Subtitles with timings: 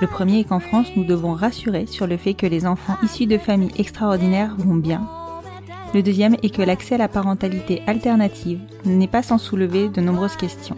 [0.00, 3.26] Le premier est qu'en France, nous devons rassurer sur le fait que les enfants issus
[3.26, 5.06] de familles extraordinaires vont bien.
[5.94, 10.36] Le deuxième est que l'accès à la parentalité alternative n'est pas sans soulever de nombreuses
[10.36, 10.76] questions.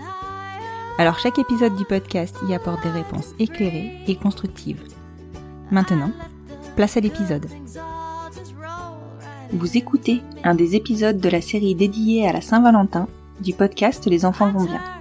[0.98, 4.83] Alors chaque épisode du podcast y apporte des réponses éclairées et constructives.
[5.70, 6.11] Maintenant,
[6.77, 7.47] place à l'épisode.
[9.53, 13.09] Vous écoutez un des épisodes de la série dédiée à la Saint-Valentin
[13.41, 14.96] du podcast Les enfants vont bien.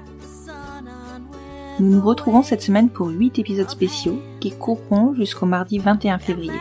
[1.77, 6.53] Nous nous retrouvons cette semaine pour 8 épisodes spéciaux qui courront jusqu'au mardi 21 février.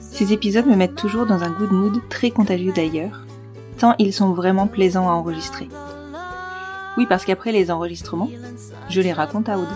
[0.00, 3.24] Ces épisodes me mettent toujours dans un good mood très contagieux d'ailleurs,
[3.78, 5.68] tant ils sont vraiment plaisants à enregistrer.
[6.96, 8.30] Oui, parce qu'après les enregistrements,
[8.88, 9.68] je les raconte à Aude.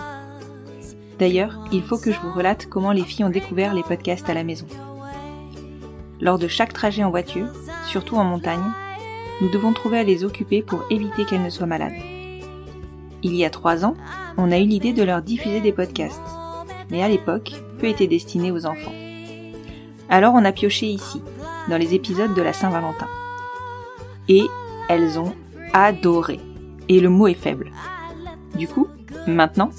[1.17, 4.33] D'ailleurs, il faut que je vous relate comment les filles ont découvert les podcasts à
[4.33, 4.67] la maison.
[6.19, 7.47] Lors de chaque trajet en voiture,
[7.87, 8.73] surtout en montagne,
[9.41, 12.14] nous devons trouver à les occuper pour éviter qu'elles ne soient malades.
[13.25, 13.95] Il y a trois ans,
[14.37, 16.21] on a eu l'idée de leur diffuser des podcasts,
[16.91, 18.93] mais à l'époque, peu étaient destinés aux enfants.
[20.09, 21.23] Alors on a pioché ici,
[21.67, 23.07] dans les épisodes de la Saint-Valentin.
[24.29, 24.45] Et
[24.89, 25.33] elles ont
[25.73, 26.39] adoré.
[26.87, 27.71] Et le mot est faible.
[28.53, 28.87] Du coup,
[29.25, 29.71] maintenant,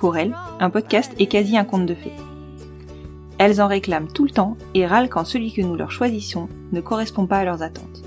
[0.00, 2.14] pour elles, un podcast est quasi un conte de fées.
[3.36, 6.80] Elles en réclament tout le temps et râlent quand celui que nous leur choisissons ne
[6.80, 8.02] correspond pas à leurs attentes.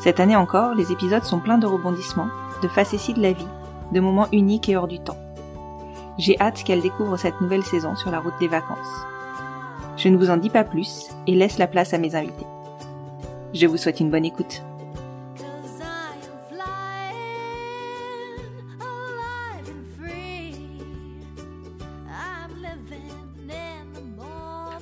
[0.00, 2.30] Cette année encore, les épisodes sont pleins de rebondissements,
[2.62, 3.48] de facéties de la vie,
[3.92, 5.18] de moments uniques et hors du temps.
[6.18, 9.06] J'ai hâte qu'elles découvrent cette nouvelle saison sur la route des vacances.
[9.96, 12.46] Je ne vous en dis pas plus et laisse la place à mes invités.
[13.54, 14.62] Je vous souhaite une bonne écoute.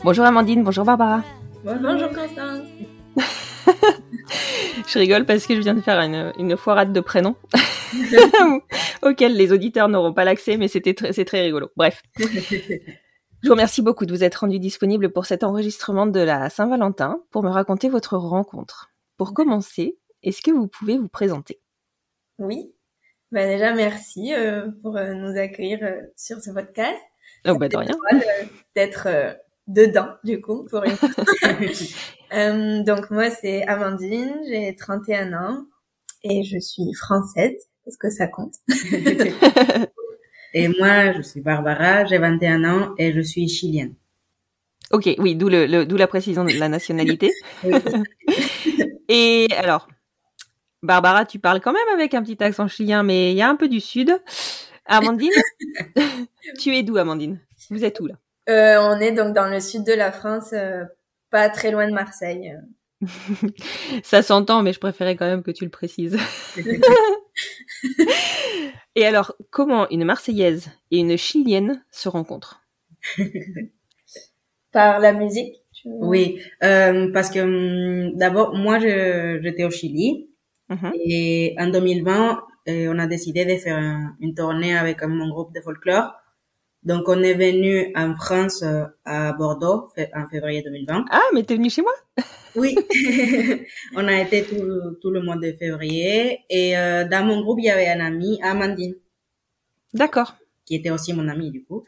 [0.04, 1.22] Bonjour Amandine, bonjour Barbara.
[1.64, 2.66] Bonjour Constance.
[4.86, 7.36] Je rigole parce que je viens de faire une, une foirade de prénoms
[9.02, 11.70] auxquels les auditeurs n'auront pas l'accès, mais c'était c'est très rigolo.
[11.76, 12.02] Bref.
[13.44, 17.20] Je vous remercie beaucoup de vous être rendu disponible pour cet enregistrement de la Saint-Valentin
[17.30, 18.90] pour me raconter votre rencontre.
[19.16, 21.60] Pour commencer, est-ce que vous pouvez vous présenter?
[22.38, 22.74] Oui.
[23.32, 26.98] Bah déjà merci euh, pour euh, nous accueillir euh, sur ce podcast.
[27.46, 27.96] Oh bah de rien.
[28.74, 29.08] D'être
[29.66, 30.96] dedans du coup pour une.
[32.32, 35.66] Euh, donc moi c'est Amandine, j'ai 31 ans
[36.24, 37.54] et je suis française
[37.84, 38.54] parce que ça compte.
[40.56, 43.94] Et moi, je suis Barbara, j'ai 21 ans et je suis chilienne.
[44.92, 47.32] Ok, oui, d'où le, le- d'où la précision de la nationalité.
[49.08, 49.88] Et alors,
[50.82, 53.56] Barbara, tu parles quand même avec un petit accent chilien, mais il y a un
[53.56, 54.16] peu du sud.
[54.86, 55.32] Amandine,
[56.60, 57.40] tu es d'où, Amandine?
[57.70, 58.14] Vous êtes où là?
[58.48, 60.84] Euh, on est donc dans le sud de la France, euh,
[61.30, 62.54] pas très loin de Marseille.
[64.02, 66.18] Ça s'entend, mais je préférais quand même que tu le précises.
[68.96, 72.60] Et alors, comment une Marseillaise et une Chilienne se rencontrent?
[74.72, 75.54] Par la musique.
[75.72, 80.28] tu- Oui, euh, parce que hum, d'abord, moi, je- j'étais au Chili
[80.68, 80.92] Mhm.
[80.94, 85.52] et en 2020, euh, on a décidé de faire un- une tournée avec mon groupe
[85.54, 86.12] de folklore.
[86.84, 91.06] Donc, on est venu en France, euh, à Bordeaux, en février 2020.
[91.10, 91.92] Ah, mais t'es venue chez moi?
[92.56, 92.76] Oui,
[93.96, 97.64] on a été tout, tout le mois de février et euh, dans mon groupe, il
[97.64, 98.94] y avait un ami, Amandine.
[99.92, 100.36] D'accord.
[100.64, 101.84] qui était aussi mon ami du coup.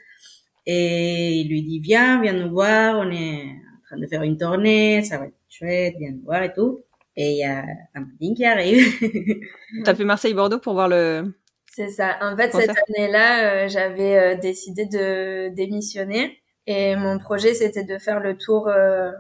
[0.66, 4.37] Et il lui dit, viens, viens nous voir, on est en train de faire une
[4.37, 6.81] tournée, ça va être chouette, viens nous voir et tout.
[7.16, 7.64] Et il y a
[7.94, 8.84] Amandine qui arrive.
[9.84, 11.32] T'as fait Marseille-Bordeaux pour voir le...
[11.76, 12.17] C'est ça.
[12.23, 16.40] En fait, cette année-là, euh, j'avais euh, décidé de démissionner.
[16.67, 19.12] Et mon projet, c'était de faire le tour, euh,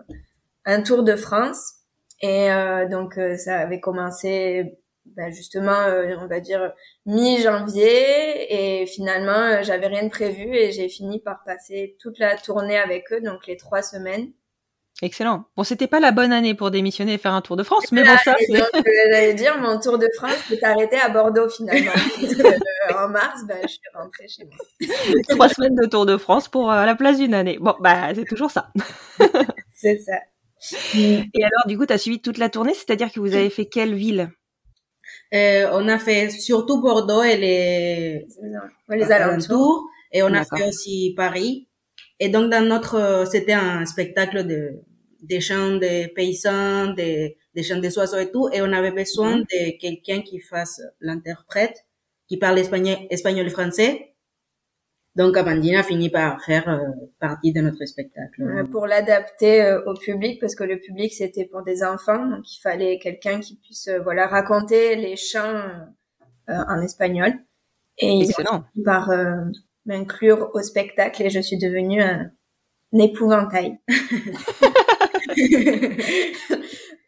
[0.64, 1.74] un tour de France.
[2.22, 2.48] Et
[2.90, 5.84] donc, ça avait commencé bah, justement,
[6.18, 6.72] on va dire
[7.04, 8.80] mi-janvier.
[8.80, 13.12] Et finalement, j'avais rien de prévu et j'ai fini par passer toute la tournée avec
[13.12, 14.32] eux, donc les trois semaines.
[15.02, 15.44] Excellent.
[15.56, 18.02] Bon, c'était pas la bonne année pour démissionner et faire un Tour de France, mais
[18.02, 18.34] bon, ça.
[18.48, 21.92] Donc, euh, j'allais dire, mon Tour de France s'est arrêté à Bordeaux finalement.
[22.88, 24.56] Euh, en mars, bah, je suis rentrée chez moi.
[25.28, 27.58] Trois semaines de Tour de France pour euh, la place d'une année.
[27.60, 28.70] Bon, bah, c'est toujours ça.
[29.74, 30.18] c'est ça.
[30.94, 33.66] Et alors, du coup, tu as suivi toute la tournée, c'est-à-dire que vous avez fait
[33.66, 34.30] quelle ville?
[35.32, 38.26] On a fait surtout Bordeaux et les,
[38.88, 39.88] les alentours.
[40.12, 41.66] Et on a fait aussi Paris.
[42.18, 44.80] Et donc, dans notre, c'était un spectacle de,
[45.22, 48.48] des chants des paysans, des, des chants des oiseaux et tout.
[48.52, 49.42] Et on avait besoin mhm.
[49.44, 51.86] de quelqu'un qui fasse l'interprète,
[52.28, 54.12] qui parle espagnol, espagnol et français.
[55.14, 56.78] Donc, Amandine a fini par faire euh,
[57.18, 58.66] partie de notre spectacle.
[58.70, 62.26] pour l'adapter euh, au public, parce que le public, c'était pour des enfants.
[62.26, 65.62] Donc, il fallait quelqu'un qui puisse, euh, voilà, raconter les chants
[66.48, 67.32] en espagnol.
[67.98, 68.64] Et Excellent.
[68.84, 69.10] par
[69.86, 72.30] m'inclure au spectacle et je suis devenue un,
[72.92, 73.78] épouvantail.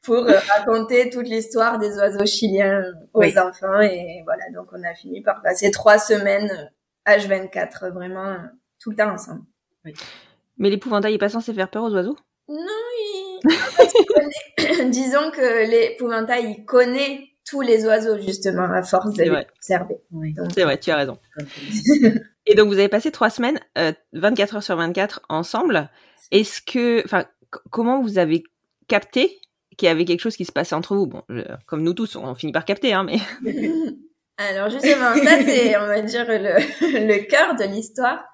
[0.02, 2.82] pour euh, raconter toute l'histoire des oiseaux chiliens
[3.12, 3.80] aux enfants.
[3.82, 6.70] Et voilà, donc on a fini par passer trois semaines
[7.06, 8.36] H24, vraiment
[8.80, 9.42] tout le temps ensemble.
[10.56, 12.16] Mais l'épouvantail est pas censé faire peur aux oiseaux?
[12.48, 12.56] Non,
[12.98, 14.90] il...
[14.90, 19.97] disons que l'épouvantail, il connaît tous les oiseaux, justement, à force de les observer.
[20.55, 21.19] C'est vrai, tu as raison.
[22.47, 23.61] Et donc, vous avez passé trois semaines,
[24.12, 25.91] 24 euh, heures sur 24 ensemble.
[26.31, 27.25] Est-ce que, enfin,
[27.71, 28.43] comment vous avez
[28.89, 29.39] capté
[29.77, 31.06] qu'il y avait quelque chose qui se passait entre vous?
[31.06, 31.23] Bon,
[31.67, 33.19] comme nous tous, on finit par capter, hein, mais.
[34.41, 36.37] Alors justement, ça c'est, on va dire, le,
[36.81, 38.25] le cœur de l'histoire.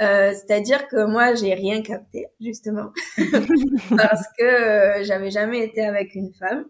[0.00, 2.90] Euh, c'est-à-dire que moi, j'ai rien capté, justement,
[3.96, 6.64] parce que euh, j'avais jamais été avec une femme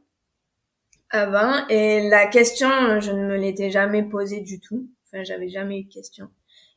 [1.12, 2.68] avant, et la question,
[3.00, 4.88] je ne me l'étais jamais posée du tout.
[5.06, 6.28] Enfin, j'avais jamais eu de question.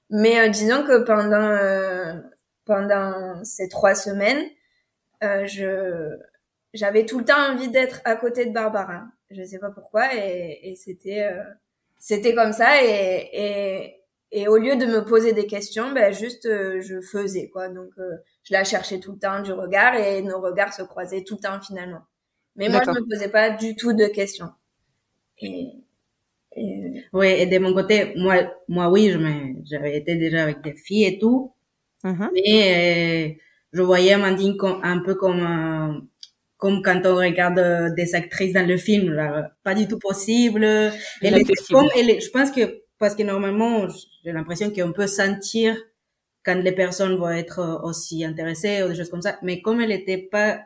[0.09, 2.13] Mais euh, disons que pendant euh,
[2.65, 4.45] pendant ces trois semaines,
[5.23, 6.17] euh, je
[6.73, 9.03] j'avais tout le temps envie d'être à côté de Barbara.
[9.31, 11.43] Je sais pas pourquoi et, et c'était euh,
[11.99, 16.43] c'était comme ça et, et et au lieu de me poser des questions, ben juste
[16.45, 17.69] je faisais quoi.
[17.69, 21.35] Donc je la cherchais tout le temps du regard et nos regards se croisaient tout
[21.35, 22.01] le temps finalement.
[22.55, 24.49] Mais moi je me posais pas du tout de questions.
[25.39, 25.85] Et
[27.13, 28.35] oui, et de mon côté, moi,
[28.67, 29.19] moi oui, je
[29.65, 31.51] j'avais été déjà avec des filles et tout,
[32.03, 32.29] uh-huh.
[32.33, 33.41] mais euh,
[33.73, 35.99] je voyais Amandine comme, un peu comme euh,
[36.57, 40.63] comme quand on regarde des actrices dans le film, là, pas du tout possible.
[40.63, 43.87] Elle était comme, elle, je pense que parce que normalement,
[44.23, 45.75] j'ai l'impression qu'on peut sentir
[46.45, 49.91] quand les personnes vont être aussi intéressées ou des choses comme ça, mais comme elle
[49.91, 50.61] était pas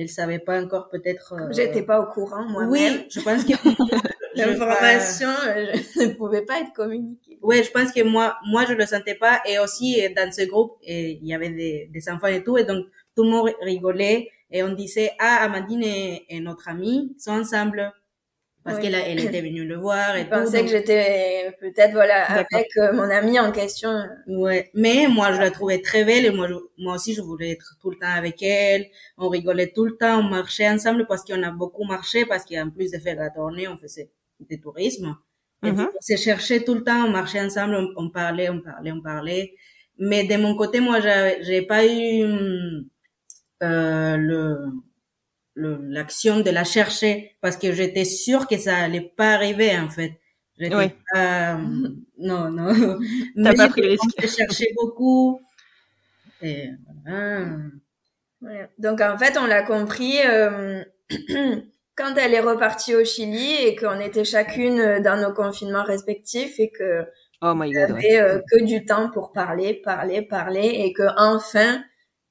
[0.00, 1.34] elle savait pas encore peut-être.
[1.34, 1.52] Euh...
[1.52, 2.64] J'étais pas au courant moi.
[2.64, 3.52] Oui, je pense que
[4.34, 7.38] l'information euh, ne pouvait pas être communiquée.
[7.42, 10.42] Oui, je pense que moi, moi je le sentais pas et aussi euh, dans ce
[10.48, 14.30] groupe il y avait des, des enfants et tout et donc tout le monde rigolait
[14.50, 17.92] et on disait ah Amandine et, et notre amie sont ensemble
[18.64, 22.68] parce qu'elle elle était venue le voir et Je pensais que j'étais peut-être voilà avec
[22.76, 24.06] euh, mon amie en question.
[24.26, 27.76] Ouais, mais moi je la trouvais très belle et moi moi aussi je voulais être
[27.80, 28.86] tout le temps avec elle.
[29.16, 32.70] On rigolait tout le temps, on marchait ensemble parce qu'on a beaucoup marché parce qu'en
[32.70, 35.16] plus de faire la tournée, on faisait du tourisme.
[35.62, 35.88] Et mm-hmm.
[35.94, 39.02] On se cherchait tout le temps, on marchait ensemble, on, on, parlait, on parlait, on
[39.02, 39.54] parlait.
[39.98, 42.24] Mais de mon côté, moi, j'ai pas eu
[43.62, 44.72] euh, le
[45.60, 50.20] l'action de la chercher parce que j'étais sûre que ça allait pas arriver en fait.
[50.60, 50.92] Oui.
[51.12, 51.58] Pas,
[52.18, 52.98] non, non.
[53.44, 54.04] T'as pas pris le risque.
[54.18, 55.40] On cherchait beaucoup.
[56.42, 56.68] Et
[57.04, 57.46] voilà.
[58.42, 58.68] Ouais.
[58.78, 60.82] Donc en fait, on l'a compris euh,
[61.96, 66.70] quand elle est repartie au Chili et qu'on était chacune dans nos confinements respectifs et
[66.70, 67.06] que
[67.42, 71.82] oh my God, avait euh, que du temps pour parler, parler, parler et que enfin,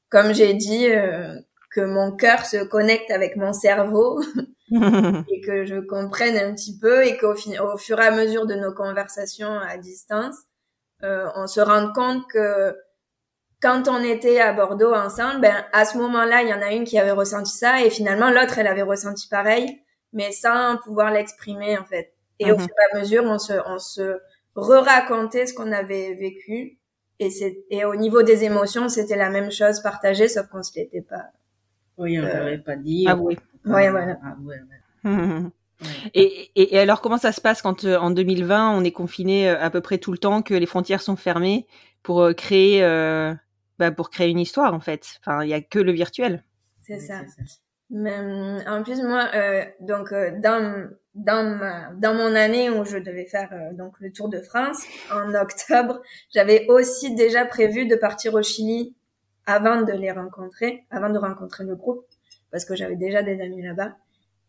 [0.09, 1.35] comme j'ai dit, euh,
[1.69, 4.21] que mon cœur se connecte avec mon cerveau
[4.71, 8.55] et que je comprenne un petit peu et qu'au au fur et à mesure de
[8.55, 10.35] nos conversations à distance,
[11.03, 12.75] euh, on se rende compte que
[13.61, 16.85] quand on était à Bordeaux ensemble, ben à ce moment-là, il y en a une
[16.85, 19.81] qui avait ressenti ça et finalement l'autre, elle avait ressenti pareil,
[20.13, 22.13] mais sans pouvoir l'exprimer en fait.
[22.39, 22.61] Et au mhm.
[22.61, 24.17] fur et à mesure, on se, on se
[24.55, 26.79] re-racontait ce qu'on avait vécu
[27.19, 30.71] et c'est et au niveau des émotions, c'était la même chose partagée, sauf qu'on se
[30.75, 31.25] l'était pas
[31.99, 33.05] oui, on l'avait pas dit.
[33.07, 33.37] Ah oui.
[33.65, 34.17] Ouais, voilà.
[34.23, 34.59] Ah, ouais,
[36.13, 39.79] Et, et, alors, comment ça se passe quand en 2020 on est confiné à peu
[39.79, 41.67] près tout le temps, que les frontières sont fermées
[42.03, 42.81] pour créer,
[43.77, 45.19] bah, pour créer une histoire en fait?
[45.21, 46.43] Enfin, il y a que le virtuel.
[46.81, 47.21] C'est ça.
[47.89, 48.13] Mais,
[48.67, 53.49] en plus, moi, euh, donc dans dans ma, dans mon année où je devais faire
[53.73, 56.01] donc le Tour de France en octobre,
[56.33, 58.95] j'avais aussi déjà prévu de partir au Chili
[59.49, 62.05] avant de les rencontrer, avant de rencontrer le groupe,
[62.51, 63.95] parce que j'avais déjà des amis là-bas.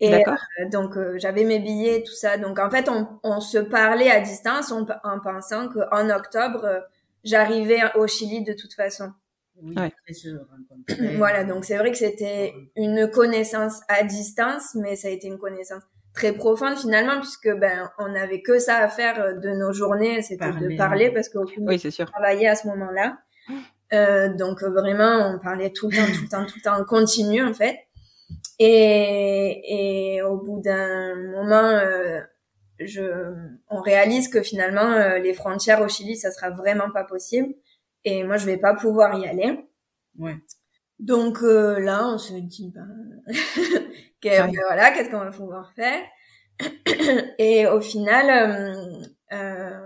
[0.01, 0.35] Et euh,
[0.71, 2.37] donc euh, j'avais mes billets, tout ça.
[2.37, 6.81] Donc en fait, on, on se parlait à distance en, en pensant qu'en octobre, euh,
[7.25, 9.13] j'arrivais au Chili de toute façon.
[9.63, 9.93] ouais.
[11.17, 15.39] voilà, donc c'est vrai que c'était une connaissance à distance, mais ça a été une
[15.39, 15.83] connaissance
[16.15, 20.53] très profonde finalement, puisque ben on n'avait que ça à faire de nos journées, c'était
[20.53, 23.19] de parler parce qu'aucune oui, travaillait à ce moment-là.
[23.93, 26.85] Euh, donc vraiment, on parlait tout le temps, tout le temps, tout le temps, en
[26.85, 27.79] continu en fait.
[28.59, 32.21] Et, et au bout d'un moment, euh,
[32.79, 33.35] je,
[33.69, 37.55] on réalise que finalement, euh, les frontières au Chili, ça sera vraiment pas possible.
[38.05, 39.67] Et moi, je vais pas pouvoir y aller.
[40.19, 40.37] Ouais.
[40.99, 43.23] Donc euh, là, on se dit, ben,
[44.23, 46.03] voilà, qu'est-ce qu'on va pouvoir faire?
[47.39, 49.81] Et au final, euh,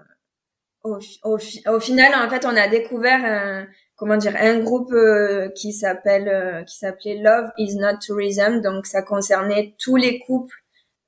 [0.83, 3.67] au, au, au, final, en fait, on a découvert un,
[3.97, 8.61] comment dire un groupe euh, qui s'appelle euh, qui s'appelait Love is not tourism.
[8.61, 10.57] Donc ça concernait tous les couples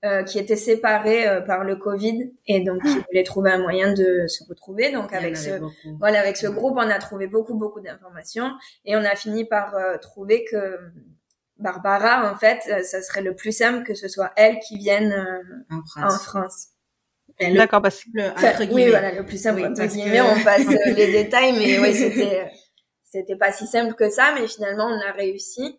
[0.05, 2.33] euh, qui étaient séparés par le Covid.
[2.47, 4.93] Et donc qui voulaient trouver un moyen de se retrouver.
[4.93, 5.61] Donc avec ce
[5.99, 8.53] voilà avec ce groupe on a trouvé beaucoup beaucoup d'informations.
[8.85, 10.79] Et on a fini par trouver que
[11.59, 15.13] Barbara en fait ça serait le plus simple que ce soit elle qui vienne
[15.71, 16.67] en France, en France.
[17.39, 19.61] D'accord, parce que oui, voilà, le plus simple.
[19.61, 22.51] Oui, on passe les détails, mais oui, c'était
[23.17, 25.79] c'était pas si simple que ça, mais finalement, on a réussi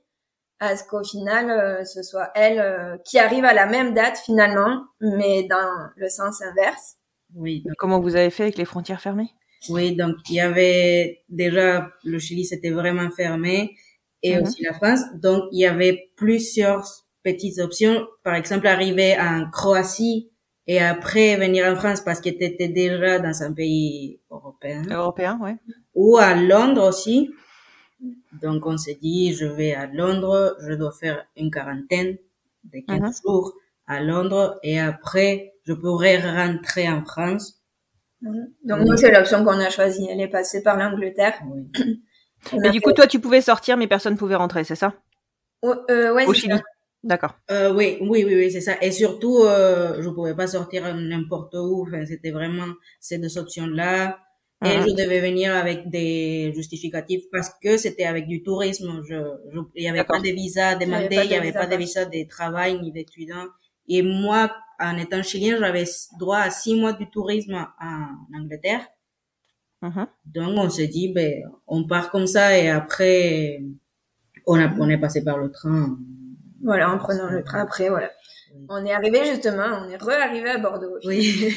[0.60, 4.17] à ce qu'au final, euh, ce soit elle euh, qui arrive à la même date
[4.17, 6.96] finalement, mais dans le sens inverse.
[7.36, 7.63] Oui.
[7.77, 9.29] Comment vous avez fait avec les frontières fermées?
[9.70, 13.75] Oui, donc il y avait déjà le Chili, c'était vraiment fermé,
[14.24, 14.44] et mhm.
[14.44, 15.01] aussi la France.
[15.15, 16.88] Donc il y avait plusieurs
[17.24, 18.08] petites options.
[18.24, 20.32] Par exemple, arriver en Croatie
[20.65, 24.82] et après venir en France parce que tu étais déjà dans un pays européen.
[24.89, 25.56] Européen, ouais
[25.98, 27.32] ou à Londres aussi.
[28.42, 32.18] Donc on s'est dit, je vais à Londres, je dois faire une quarantaine
[32.66, 33.22] de 15 uh-huh.
[33.24, 33.54] jours
[33.88, 37.60] à Londres et après je pourrais rentrer en France.
[38.24, 38.48] Uh-huh.
[38.63, 41.42] Donc nous c'est l'option qu'on a choisie, elle est passée par l'Angleterre.
[41.50, 42.04] Oui.
[42.62, 44.94] mais du coup toi tu pouvais sortir mais personne pouvait rentrer, c'est ça?
[45.66, 46.54] Euh, ouais, Au Chili.
[47.04, 47.39] D'accord.
[47.50, 48.74] Euh, oui, oui, oui, oui, c'est ça.
[48.82, 51.86] Et surtout, euh, je pouvais pas sortir n'importe où.
[51.88, 52.68] Enfin, c'était vraiment
[53.00, 54.20] ces deux options-là.
[54.64, 59.04] Et je devais venir avec des justificatifs parce que c'était avec du tourisme.
[59.08, 59.16] Je,
[59.54, 62.28] je il n'y avait pas de visa demandé, il n'y avait pas de visa de
[62.28, 63.46] travail ni d'étudiant.
[63.88, 65.86] Et moi, en étant chilien, j'avais
[66.20, 68.86] droit à six mois du tourisme en Angleterre.
[70.26, 73.62] Donc, on s'est dit, ben, on part comme ça et après,
[74.46, 75.98] on, a, on est passé par le train.
[76.64, 78.12] Voilà, en prenant le train après, voilà.
[78.70, 80.98] On est arrivé justement, on est re-arrivé à Bordeaux.
[81.06, 81.54] Oui.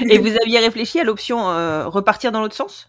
[0.08, 2.88] Et vous aviez réfléchi à l'option euh, repartir dans l'autre sens?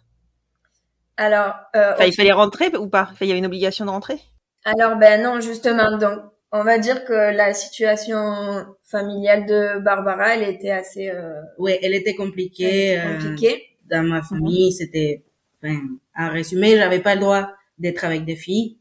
[1.18, 3.12] Alors, euh, il fallait rentrer ou pas?
[3.22, 4.20] Il y avait une obligation de rentrer?
[4.66, 5.98] Alors ben non, justement.
[5.98, 6.20] Donc,
[6.52, 11.10] on va dire que la situation familiale de Barbara, elle était assez.
[11.10, 13.00] Euh, oui, elle était compliquée.
[13.20, 13.64] compliquée.
[13.90, 15.24] dans ma famille, c'était,
[15.58, 15.78] enfin,
[16.16, 18.78] à résumer, j'avais pas le droit d'être avec des filles.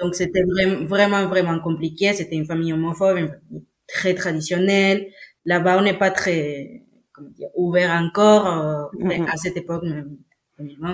[0.00, 2.12] Donc c'était vraiment, vraiment, vraiment compliqué.
[2.12, 5.08] C'était une famille homophobe, une famille très traditionnelle.
[5.44, 6.82] Là-bas, on n'est pas très
[7.12, 8.46] comment dire, ouvert encore.
[8.46, 9.18] Euh.
[9.32, 9.84] À cette époque,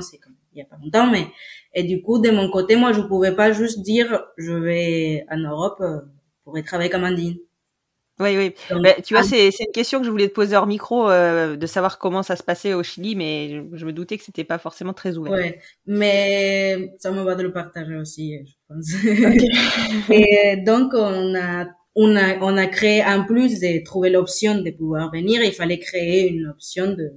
[0.01, 1.11] c'est comme il y a pas longtemps.
[1.11, 1.27] Mais
[1.75, 5.39] et du coup, de mon côté, moi, je pouvais pas juste dire je vais en
[5.39, 6.01] Europe euh,
[6.45, 7.37] pour être avec Amandine.
[8.23, 8.55] Oui, oui.
[8.83, 11.67] Bah, tu vois, c'est une question que je voulais te poser hors micro, euh, de
[11.67, 14.93] savoir comment ça se passait au Chili, mais je, me doutais que c'était pas forcément
[14.93, 15.33] très ouvert.
[15.33, 18.91] Ouais, mais ça me va de le partager aussi, je pense.
[20.11, 24.71] et donc, on a, on a, on a créé, en plus de trouver l'option de
[24.71, 27.13] pouvoir venir, il fallait créer une option de,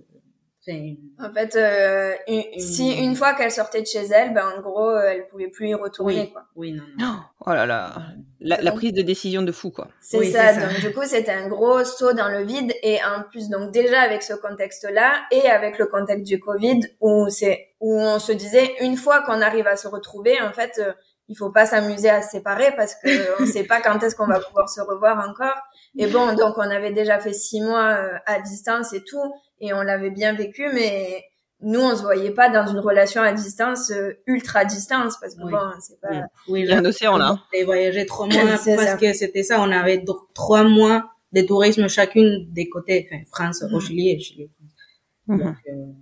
[0.68, 2.14] en fait, euh,
[2.58, 5.70] si une fois qu'elle sortait de chez elle, ben en gros, euh, elle pouvait plus
[5.70, 6.22] y retourner.
[6.22, 6.46] Oui, quoi.
[6.56, 7.20] oui non, non.
[7.46, 7.94] Oh là là,
[8.40, 9.90] la, prise de décision de fou, quoi.
[10.02, 13.50] C'est ça, Donc du coup, c'était un gros saut dans le vide et en plus,
[13.50, 18.20] donc déjà avec ce contexte-là et avec le contexte du Covid, où c'est où on
[18.20, 20.94] se disait une fois qu'on arrive à se retrouver, en fait, euh,
[21.28, 24.28] il faut pas s'amuser à se séparer parce que on sait pas quand est-ce qu'on
[24.28, 25.58] va pouvoir se revoir encore.
[25.98, 29.82] Et bon, donc on avait déjà fait six mois à distance et tout et on
[29.82, 31.24] l'avait bien vécu, mais
[31.62, 33.92] nous, on se voyait pas dans une relation à distance,
[34.28, 36.28] ultra distance, parce que bon, c'est pas.
[36.50, 37.38] Oui, il y a un océan là.
[37.54, 38.36] On a voyagé trois mois
[38.66, 39.62] parce que c'était ça.
[39.62, 44.50] On avait trois mois de tourisme chacune des côtés, enfin, France, au Chili et Chili.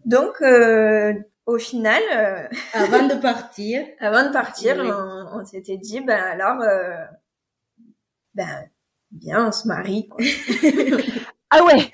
[0.06, 1.14] Donc, euh,
[1.46, 6.62] au final, euh, avant de partir, avant de partir, on, on s'était dit, ben alors,
[6.62, 6.96] euh,
[8.34, 8.48] ben
[9.14, 10.08] bien, on se marie.
[10.10, 10.24] Quoi.
[11.52, 11.92] ah ouais.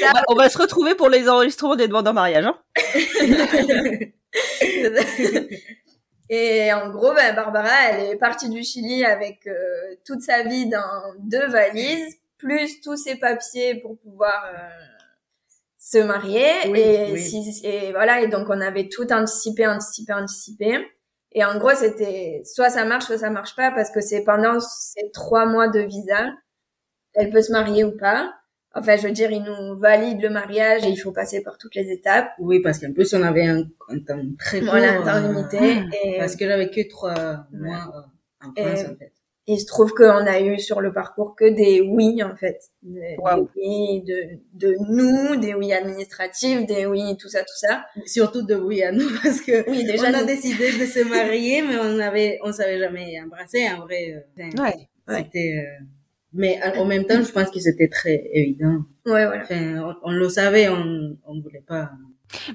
[0.00, 0.12] ça...
[0.12, 2.46] Bah, on va se retrouver pour les enregistrements des demandes en mariage.
[2.46, 2.58] Hein
[6.32, 10.68] Et en gros, ben, Barbara, elle est partie du Chili avec euh, toute sa vie
[10.68, 14.68] dans deux valises, plus tous ses papiers pour pouvoir euh,
[15.76, 16.46] se marier.
[16.72, 20.78] et, Si, et voilà, et donc on avait tout anticipé, anticipé, anticipé.
[21.32, 24.58] Et en gros, c'était soit ça marche, soit ça marche pas, parce que c'est pendant
[24.60, 26.30] ces trois mois de visa,
[27.14, 28.32] elle peut se marier ou pas.
[28.72, 31.74] Enfin, je veux dire, ils nous valident le mariage et il faut passer par toutes
[31.74, 32.30] les étapes.
[32.38, 33.64] Oui, parce qu'en plus, on avait un,
[34.06, 34.70] temps très court.
[34.70, 35.78] Voilà, un temps limité.
[35.78, 36.18] Euh, et...
[36.18, 39.12] Parce que j'avais que trois mois euh, en France, en fait.
[39.52, 42.60] Il se trouve qu'on a eu sur le parcours que des oui, en fait.
[42.84, 43.16] Des,
[43.56, 47.84] oui de, de nous, des oui administratifs, des oui, tout ça, tout ça.
[48.06, 51.62] Surtout de oui à nous, parce que oui, déjà, on a décidé de se marier,
[51.62, 54.24] mais on avait, on savait jamais embrasser, en vrai.
[54.38, 54.88] Euh, ouais.
[55.08, 55.66] C'était,
[56.32, 58.84] mais en même temps, je pense que c'était très évident.
[59.04, 59.42] Ouais, voilà.
[59.42, 61.90] Enfin, on, le savait, on on voulait pas.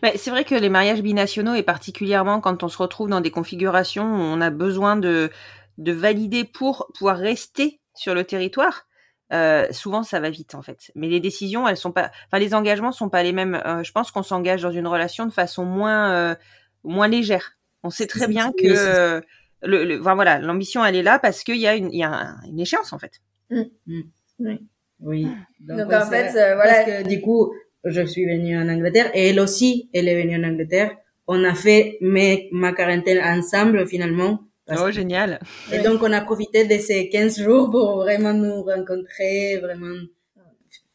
[0.02, 3.32] Mais c'est vrai que les mariages binationaux, et particulièrement quand on se retrouve dans des
[3.32, 5.30] configurations où on a besoin de,
[5.78, 8.88] de valider pour pouvoir rester sur le territoire,
[9.34, 10.92] euh, souvent ça va vite en fait.
[10.96, 13.62] Mais les décisions, elles sont pas, enfin les engagements sont pas les mêmes.
[13.66, 16.36] Euh, je pense qu'on s'engage dans une relation de façon moins euh,
[16.84, 17.58] moins légère.
[17.84, 19.22] On sait très bien que
[19.64, 22.04] le, le enfin, voilà, l'ambition elle est là parce qu'il y a une il y
[22.04, 23.22] a une échéance en fait.
[23.50, 23.62] Mm.
[23.88, 24.02] Mm.
[24.40, 24.68] Oui.
[25.02, 25.28] Oui.
[25.60, 26.74] Donc, en fait, euh, voilà.
[26.74, 27.54] Parce que du coup,
[27.84, 30.96] je suis venue en Angleterre et elle aussi, elle est venue en Angleterre.
[31.28, 34.40] On a fait mes, ma quarantaine ensemble finalement.
[34.70, 35.40] Oh, génial.
[35.72, 39.96] Et donc, on a profité de ces 15 jours pour vraiment nous rencontrer, vraiment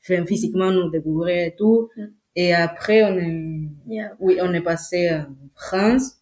[0.02, 1.88] physiquement nous découvrir et tout.
[1.96, 2.04] Mm.
[2.36, 6.16] Et après, on est, oui, on est passé en France.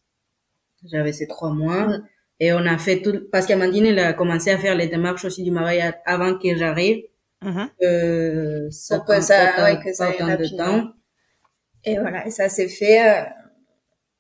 [0.85, 1.99] J'avais ces trois mois.
[2.41, 5.43] Et on a fait tout, parce qu'Amandine, elle a commencé à faire les démarches aussi
[5.43, 7.03] du mariage avant que j'arrive.
[7.43, 7.69] Mm-hmm.
[7.85, 10.93] euh, ça prend ça, autant, ouais, que ça de temps.
[11.85, 13.25] Et voilà, et ça s'est fait, euh,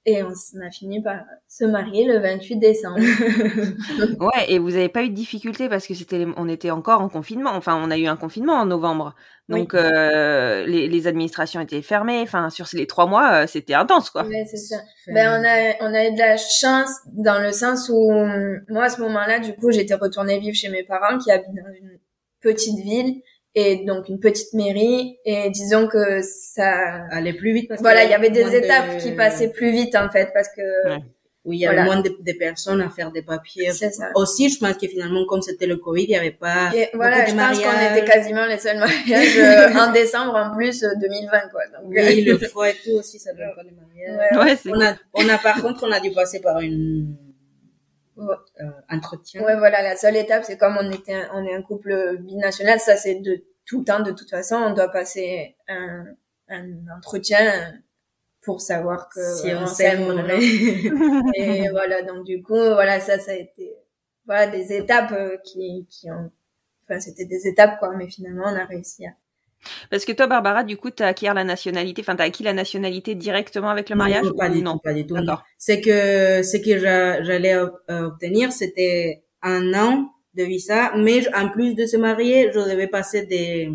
[0.08, 2.98] et on, a fini par se marier le 28 décembre.
[4.20, 7.10] ouais, et vous n'avez pas eu de difficulté parce que c'était, on était encore en
[7.10, 7.50] confinement.
[7.52, 9.14] Enfin, on a eu un confinement en novembre.
[9.50, 12.22] Donc, euh, les, les, administrations étaient fermées.
[12.22, 14.24] Enfin, sur les trois mois, euh, c'était intense, quoi.
[14.24, 14.76] Ouais, c'est ça.
[15.08, 18.10] Ben, on a, on a eu de la chance dans le sens où,
[18.68, 21.72] moi, à ce moment-là, du coup, j'étais retournée vivre chez mes parents qui habitent dans
[21.74, 21.98] une
[22.40, 23.20] petite ville
[23.58, 28.10] et donc une petite mairie et disons que ça allait plus vite parce voilà il
[28.10, 30.62] y avait des étapes qui passaient plus vite en fait parce que
[31.44, 33.72] oui il y avait moins de, personnes à faire des papiers.
[33.72, 34.10] Ça.
[34.14, 37.34] aussi je pense que finalement comme c'était le covid il y avait pas voilà je
[37.34, 41.62] pense qu'on était quasiment les seuls mariages euh, en décembre en plus 2020 euh, quoi
[41.74, 44.58] donc oui le froid et tout aussi ça donne pas les mariages.
[44.64, 47.16] Ouais, on a on a par contre on a dû passer par une
[48.20, 49.42] euh, entretien.
[49.42, 52.96] Ouais, voilà, la seule étape, c'est comme on était, on est un couple binational, ça
[52.96, 56.04] c'est de tout le temps, de toute façon, on doit passer un,
[56.48, 57.74] un entretien
[58.42, 60.08] pour savoir que si on s'aime
[61.34, 63.74] Et voilà, donc du coup, voilà, ça, ça a été,
[64.26, 66.30] voilà, des étapes euh, qui, qui ont,
[66.84, 69.10] enfin, c'était des étapes, quoi, mais finalement, on a réussi à,
[69.90, 72.42] parce que toi, Barbara, du coup, tu as acquis la nationalité, enfin, tu as acquis
[72.42, 75.16] la nationalité directement avec le mariage Non, pas du tout, pas du tout.
[75.58, 81.74] C'est que ce que j'allais euh, obtenir, c'était un an de visa, mais en plus
[81.74, 83.70] de se marier, je devais passer des,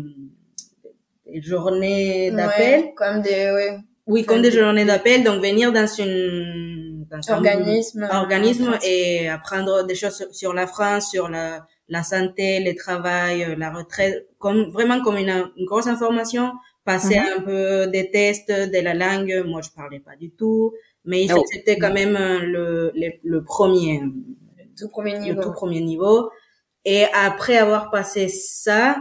[1.26, 2.92] des journées d'appel.
[2.96, 3.78] comme des, oui.
[4.06, 9.84] Oui, comme des journées d'appel, donc venir dans une dans un organisme, organisme et apprendre
[9.86, 14.70] des choses sur la France, sur la la santé, le travail, euh, la retraite, comme
[14.70, 16.52] vraiment comme une, grosse information,
[16.84, 17.26] passer mhm.
[17.36, 19.44] un peu des tests de la langue.
[19.46, 20.72] Moi, je parlais pas du tout,
[21.04, 21.42] mais oh.
[21.52, 25.40] c'était quand même euh, le, le, premier, le tout premier niveau.
[25.40, 26.30] Le tout premier niveau.
[26.84, 28.96] Et après avoir passé ça,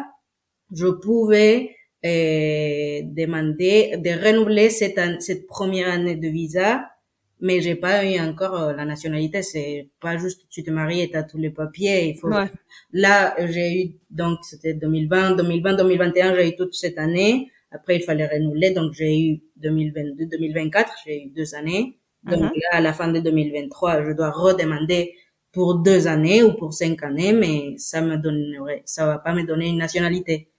[0.74, 6.86] je pouvais euh, demander de renouveler cette, cette première année de visa
[7.44, 9.44] mais j'ai pas eu encore euh, la nationalité.
[9.44, 12.08] C'est pas juste tu te maries et t'as tous les papiers.
[12.08, 12.30] Il faut.
[12.94, 17.52] Là, j'ai eu donc c'était 2020, 2020, 2021, j'ai eu toute cette année.
[17.70, 21.98] Après, il fallait renouveler, donc j'ai eu 2022, 2024, j'ai eu deux années.
[22.24, 22.52] Donc mhm.
[22.56, 25.14] là, à la fin de 2023, je dois redemander
[25.52, 29.44] pour deux années ou pour cinq années, mais ça me donnerait, ça va pas me
[29.44, 30.50] donner une nationalité.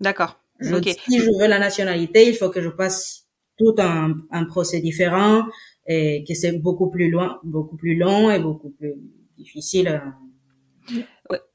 [0.00, 0.38] D'accord.
[0.60, 3.24] Si je veux la nationalité, il faut que je passe
[3.56, 5.44] tout un, un procès différent
[5.86, 8.94] et que c'est beaucoup plus loin, beaucoup plus long et beaucoup plus
[9.38, 10.00] difficile.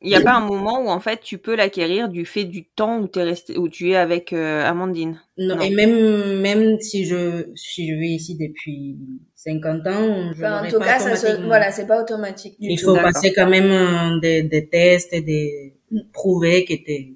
[0.02, 2.66] Il n'y a pas un moment où en fait tu peux l'acquérir du fait du
[2.66, 5.22] temps où, es resté, où tu es avec euh, Amandine?
[5.38, 8.98] Non, et même même si je si je vis ici depuis
[9.36, 12.56] 50 ans, je en tout pas cas, ça voilà, c'est pas automatique.
[12.60, 15.76] Il faut passer quand même euh, des, des tests et des
[16.12, 17.16] prouver que tu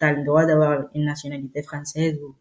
[0.00, 2.34] as le droit d'avoir une nationalité française ou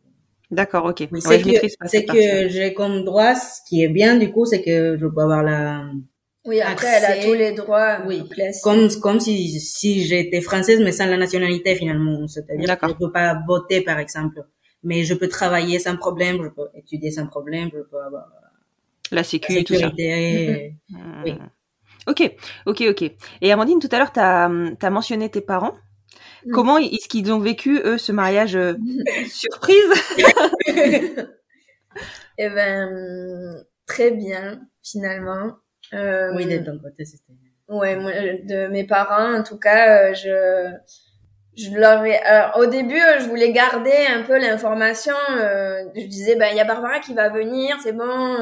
[0.54, 1.08] D'accord, ok.
[1.20, 4.98] c'est que, c'est que j'ai comme droit, ce qui est bien du coup, c'est que
[5.00, 5.86] je peux avoir la.
[6.46, 8.00] Oui, après elle a tous les droits.
[8.06, 8.24] Oui,
[8.64, 13.12] comme comme si si j'étais française mais sans la nationalité finalement, c'est-à-dire que je peux
[13.12, 14.44] pas voter par exemple,
[14.84, 18.28] mais je peux travailler sans problème, je peux étudier sans problème, je peux avoir
[19.12, 19.92] la sécurité, tout ça.
[21.26, 21.34] oui.
[22.06, 22.36] Ok,
[22.66, 23.12] ok, ok.
[23.42, 24.46] Et Amandine, tout à l'heure, tu as,
[24.82, 25.76] as mentionné tes parents.
[26.52, 28.74] Comment est-ce qu'ils ont vécu, eux, ce mariage euh,
[29.28, 29.78] surprise?
[32.40, 35.52] Eh ben, très bien, finalement.
[35.94, 37.34] Euh, oui, de ton côté, c'était...
[37.68, 40.74] Ouais, de mes parents, en tout cas, euh, je...
[41.56, 42.18] Je leur ai...
[42.18, 45.14] Alors, au début, je voulais garder un peu l'information.
[45.30, 48.36] je disais, ben, il y a Barbara qui va venir, c'est bon.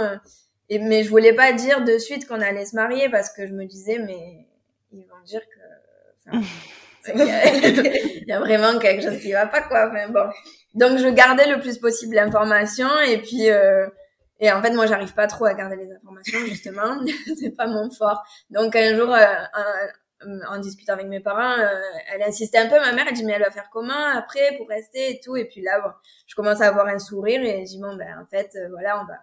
[0.70, 3.52] Et, mais je voulais pas dire de suite qu'on allait se marier parce que je
[3.52, 4.48] me disais, mais
[4.94, 6.38] ils vont dire que...
[7.14, 9.90] Il y, a vraiment quelque chose qui va pas, quoi.
[9.92, 10.30] Mais bon.
[10.74, 13.88] Donc, je gardais le plus possible l'information et puis, euh,
[14.40, 17.00] et en fait, moi, j'arrive pas trop à garder les informations, justement.
[17.40, 18.24] c'est pas mon fort.
[18.50, 21.80] Donc, un jour, euh, en discutant avec mes parents, euh,
[22.12, 24.68] elle insistait un peu, ma mère, elle dit, mais elle va faire comment après pour
[24.68, 25.36] rester et tout.
[25.36, 25.92] Et puis là, bon,
[26.28, 29.02] je commence à avoir un sourire et je dis, bon, ben, en fait, euh, voilà,
[29.02, 29.18] on va,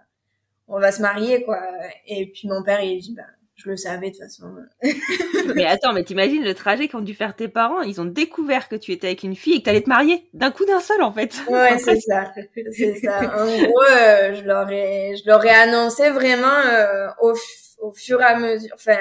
[0.68, 1.62] on va se marier, quoi.
[2.06, 3.26] Et puis mon père, il dit, ben,
[3.58, 4.54] je le savais de toute façon.
[5.56, 7.82] mais attends, mais t'imagines le trajet qu'ont dû faire tes parents?
[7.82, 10.52] Ils ont découvert que tu étais avec une fille et que t'allais te marier d'un
[10.52, 11.34] coup d'un seul, en fait.
[11.48, 12.32] Ouais, c'est ça.
[12.70, 13.18] C'est ça.
[13.20, 17.34] En gros, euh, je leur ai, je leur ai annoncé vraiment euh, au,
[17.80, 18.70] au fur et à mesure.
[18.74, 18.98] Enfin,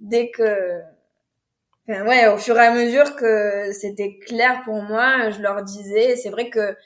[0.00, 0.78] dès que,
[1.88, 6.16] enfin ouais, au fur et à mesure que c'était clair pour moi, je leur disais.
[6.16, 6.76] C'est vrai que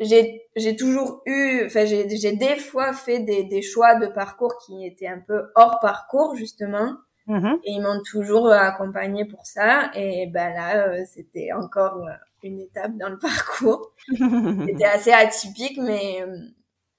[0.00, 4.56] j'ai j'ai toujours eu enfin j'ai j'ai des fois fait des des choix de parcours
[4.64, 6.96] qui étaient un peu hors parcours justement.
[7.26, 7.56] Mm-hmm.
[7.64, 9.90] et ils m'ont toujours accompagné pour ça.
[9.94, 12.00] Et ben là euh, c'était encore
[12.42, 13.92] une étape dans le parcours.
[14.08, 16.24] C'était assez atypique mais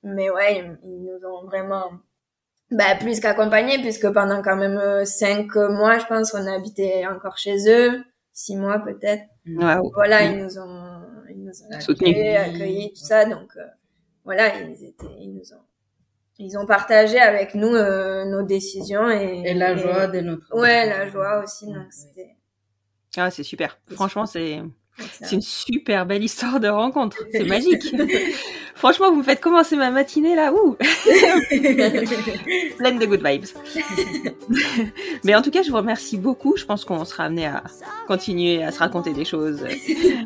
[0.04, 1.90] mais ouais ils nous ont vraiment
[2.70, 7.08] bah, plus qu'accompagné puisque pendant quand même euh, cinq mois je pense on a habité
[7.08, 8.04] encore chez eux.
[8.32, 9.24] Six mois peut-être.
[9.96, 11.09] Voilà ils nous ont
[11.50, 13.26] nous ont accueillis, tout ça.
[13.26, 13.66] Donc euh,
[14.24, 15.66] voilà, ils étaient, ils nous ont,
[16.38, 20.56] ils ont partagé avec nous euh, nos décisions et, et la joie de notre.
[20.56, 21.66] Ouais, la joie aussi.
[21.66, 22.36] Donc c'était.
[23.18, 23.80] Ah, c'est super.
[23.90, 24.62] Franchement, c'est
[25.22, 27.18] c'est une super belle histoire de rencontre.
[27.32, 27.96] C'est magique.
[28.76, 30.54] Franchement, vous me faites commencer ma matinée là.
[30.54, 30.74] Ouh
[32.78, 33.46] Pleine de good vibes.
[35.24, 36.56] Mais en tout cas, je vous remercie beaucoup.
[36.56, 37.64] Je pense qu'on sera amené à
[38.08, 39.66] continuer à se raconter des choses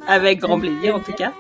[0.07, 1.33] avec grand plaisir en tout cas.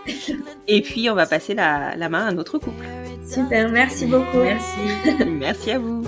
[0.67, 2.83] Et puis, on va passer la, la main à notre couple.
[3.25, 4.37] Super, merci beaucoup.
[4.37, 5.25] Merci.
[5.25, 6.03] merci à vous.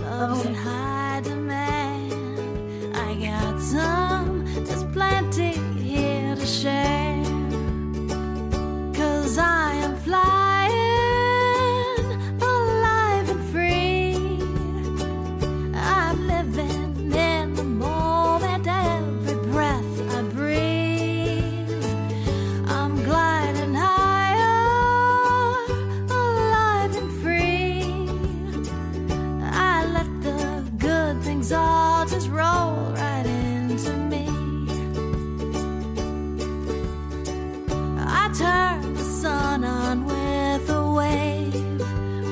[38.38, 41.82] turn the sun on with a wave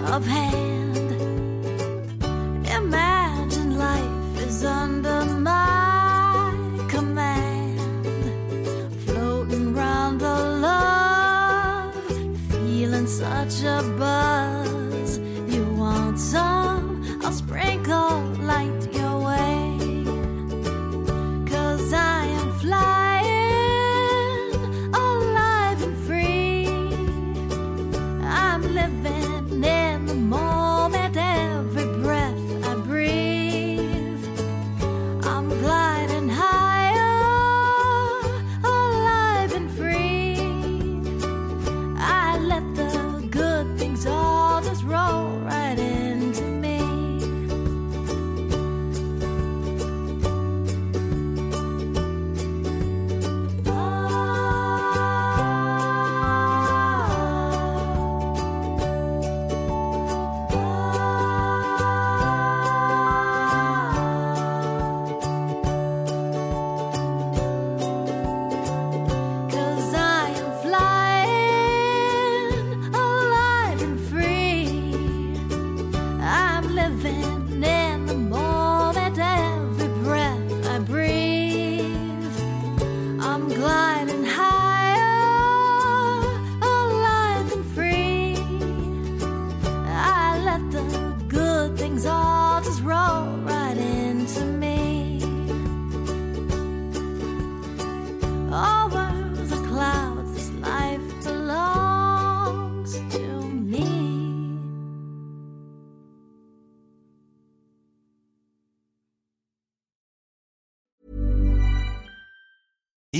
[0.10, 1.12] of hand.
[2.68, 5.03] Imagine life is under.